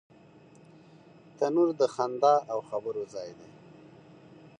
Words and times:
تنور 1.37 1.69
د 1.79 1.81
خندا 1.93 2.35
او 2.51 2.59
خبرو 2.69 3.03
ځای 3.13 3.29
دی 3.39 3.49